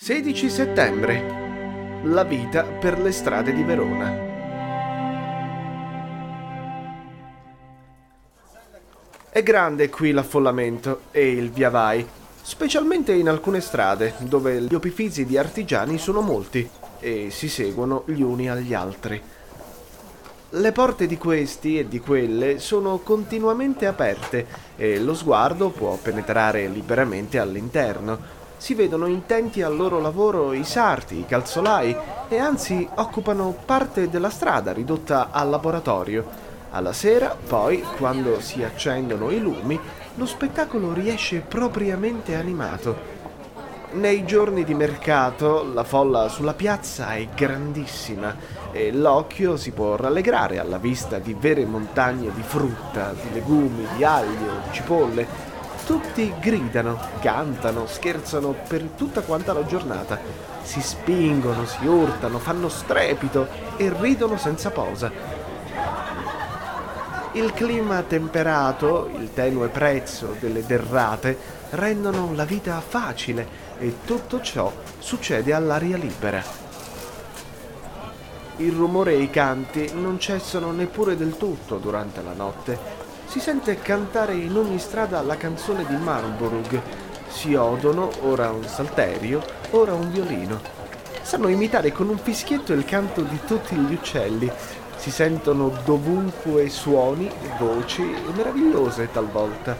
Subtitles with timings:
[0.00, 2.02] 16 settembre.
[2.04, 4.16] La vita per le strade di Verona.
[9.28, 12.06] È grande qui l'affollamento e il via vai,
[12.40, 16.66] specialmente in alcune strade dove gli opifizi di artigiani sono molti
[17.00, 19.20] e si seguono gli uni agli altri.
[20.50, 24.46] Le porte di questi e di quelle sono continuamente aperte
[24.76, 31.20] e lo sguardo può penetrare liberamente all'interno si vedono intenti al loro lavoro i sarti,
[31.20, 31.96] i calzolai
[32.28, 36.46] e anzi occupano parte della strada ridotta al laboratorio.
[36.70, 39.80] Alla sera, poi, quando si accendono i lumi,
[40.16, 43.16] lo spettacolo riesce propriamente animato.
[43.90, 48.36] Nei giorni di mercato la folla sulla piazza è grandissima
[48.70, 54.04] e l'occhio si può rallegrare alla vista di vere montagne di frutta, di legumi, di
[54.04, 55.47] aglio, di cipolle
[55.88, 60.20] tutti gridano, cantano, scherzano per tutta quanta la giornata.
[60.60, 65.10] Si spingono, si urtano, fanno strepito e ridono senza posa.
[67.32, 71.38] Il clima temperato, il tenue prezzo delle derrate
[71.70, 76.44] rendono la vita facile e tutto ciò succede all'aria libera.
[78.56, 83.78] Il rumore e i canti non cessano neppure del tutto durante la notte si sente
[83.80, 86.80] cantare in ogni strada la canzone di Marlborough.
[87.28, 90.58] Si odono ora un salterio, ora un violino.
[91.20, 94.50] Sanno imitare con un fischietto il canto di tutti gli uccelli.
[94.96, 98.02] Si sentono dovunque suoni voci
[98.34, 99.76] meravigliose talvolta.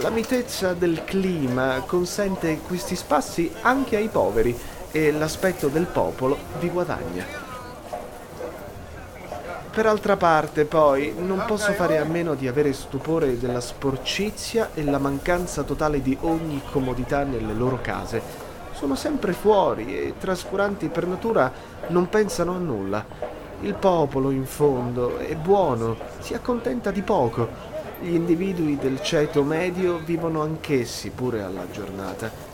[0.00, 4.58] La mitezza del clima consente questi spassi anche ai poveri
[4.90, 7.41] e l'aspetto del popolo vi guadagna.
[9.72, 14.84] Per altra parte, poi, non posso fare a meno di avere stupore della sporcizia e
[14.84, 18.20] la mancanza totale di ogni comodità nelle loro case.
[18.72, 21.50] Sono sempre fuori e, trascuranti per natura,
[21.86, 23.02] non pensano a nulla.
[23.62, 27.48] Il popolo, in fondo, è buono, si accontenta di poco.
[28.02, 32.51] Gli individui del ceto medio vivono anch'essi pure alla giornata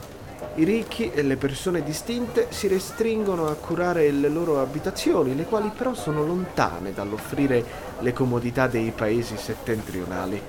[0.59, 5.71] i ricchi e le persone distinte si restringono a curare le loro abitazioni, le quali
[5.75, 7.65] però sono lontane dall'offrire
[8.01, 10.41] le comodità dei paesi settentrionali.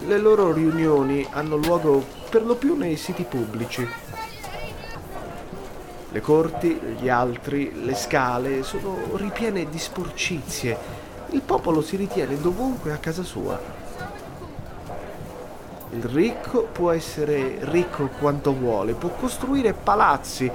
[0.00, 3.88] Le loro riunioni hanno luogo per lo più nei siti pubblici.
[6.12, 10.76] Le corti, gli altri, le scale sono ripiene di sporcizie.
[11.30, 13.80] Il popolo si ritiene dovunque a casa sua
[15.92, 20.50] il ricco può essere ricco quanto vuole, può costruire palazzi,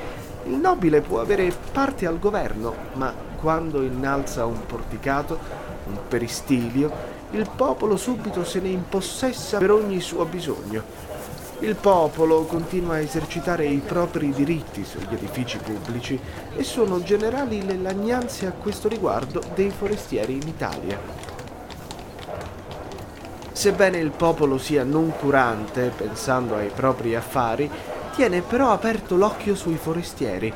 [0.46, 5.38] il nobile può avere parte al governo, ma quando innalza un porticato,
[5.88, 10.84] un peristilio, il popolo subito se ne impossessa per ogni suo bisogno.
[11.60, 16.20] Il popolo continua a esercitare i propri diritti sugli edifici pubblici
[16.56, 21.25] e sono generali le lagnanze a questo riguardo dei forestieri in Italia.
[23.56, 27.72] Sebbene il popolo sia noncurante, pensando ai propri affari,
[28.14, 30.54] tiene però aperto l'occhio sui forestieri.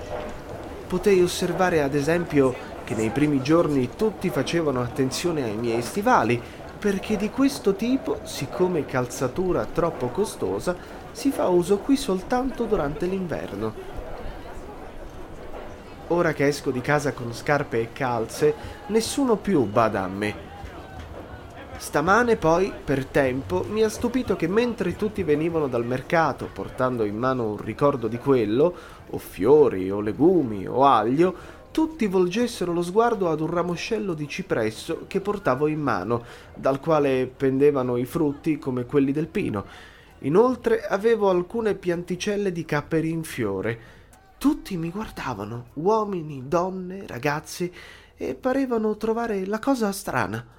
[0.85, 6.41] Potei osservare ad esempio che nei primi giorni tutti facevano attenzione ai miei stivali,
[6.77, 10.75] perché di questo tipo, siccome calzatura troppo costosa,
[11.13, 13.73] si fa uso qui soltanto durante l'inverno.
[16.07, 18.53] Ora che esco di casa con scarpe e calze,
[18.87, 20.48] nessuno più bada a me
[21.79, 27.15] Stamane poi, per tempo, mi ha stupito che mentre tutti venivano dal mercato portando in
[27.15, 28.75] mano un ricordo di quello,
[29.09, 31.33] o fiori, o legumi, o aglio,
[31.71, 37.25] tutti volgessero lo sguardo ad un ramoscello di cipresso che portavo in mano, dal quale
[37.25, 39.65] pendevano i frutti come quelli del pino.
[40.19, 43.79] Inoltre avevo alcune pianticelle di capperi in fiore.
[44.37, 47.71] Tutti mi guardavano, uomini, donne, ragazzi,
[48.17, 50.57] e parevano trovare la cosa strana.